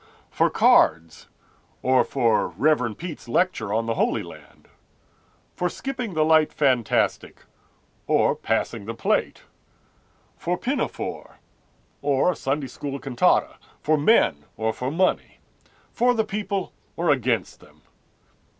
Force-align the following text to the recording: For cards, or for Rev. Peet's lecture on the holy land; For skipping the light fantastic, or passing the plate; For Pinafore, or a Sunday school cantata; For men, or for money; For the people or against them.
For 0.31 0.49
cards, 0.49 1.27
or 1.83 2.03
for 2.03 2.47
Rev. 2.47 2.97
Peet's 2.97 3.27
lecture 3.27 3.71
on 3.71 3.85
the 3.85 3.93
holy 3.93 4.23
land; 4.23 4.67
For 5.53 5.69
skipping 5.69 6.15
the 6.15 6.25
light 6.25 6.51
fantastic, 6.51 7.43
or 8.07 8.35
passing 8.35 8.85
the 8.85 8.95
plate; 8.95 9.43
For 10.37 10.57
Pinafore, 10.57 11.37
or 12.01 12.31
a 12.31 12.35
Sunday 12.35 12.65
school 12.65 12.97
cantata; 12.97 13.59
For 13.83 13.95
men, 13.95 14.45
or 14.57 14.73
for 14.73 14.89
money; 14.89 15.37
For 15.93 16.15
the 16.15 16.25
people 16.25 16.73
or 16.95 17.11
against 17.11 17.59
them. 17.59 17.83